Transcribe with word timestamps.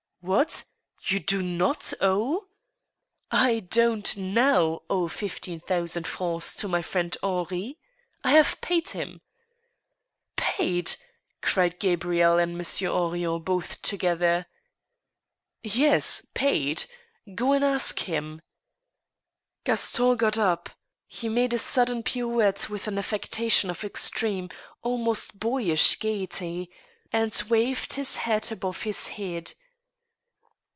"What! 0.31 0.65
you 1.01 1.19
do 1.19 1.41
not 1.41 1.93
owe—? 1.99 2.45
""I 3.47 3.57
don't 3.59 4.15
now 4.15 4.83
owe 4.87 5.07
fifteen 5.07 5.59
thousand 5.59 6.05
francs 6.05 6.53
to 6.57 6.67
my 6.67 6.83
friend 6.83 7.17
Henri. 7.23 7.79
I 8.23 8.29
have 8.33 8.61
paid 8.61 8.89
him."" 8.89 9.21
Paid 10.35 10.89
I" 10.91 11.03
cried 11.41 11.79
Gabrielle 11.79 12.37
and 12.37 12.55
Monsieur 12.55 12.89
Henrion 12.89 13.43
both 13.43 13.81
together." 13.81 14.45
Yes, 15.63 16.27
paid.... 16.35 16.85
Go 17.33 17.51
and 17.53 17.65
ask 17.65 17.97
him." 18.01 18.43
Gaston 19.63 20.17
got 20.17 20.37
up. 20.37 20.69
He 21.07 21.29
made 21.29 21.51
a 21.53 21.57
sudden 21.57 22.03
pirouette 22.03 22.69
with 22.69 22.87
an 22.87 22.99
affectation 22.99 23.71
of 23.71 23.83
extreme, 23.83 24.49
almost 24.83 25.39
bo3rish, 25.39 25.99
gayety, 25.99 26.69
and 27.11 27.41
waved 27.49 27.93
his 27.93 28.17
hat 28.17 28.51
above 28.51 28.83
his 28.83 29.07
head. 29.07 29.53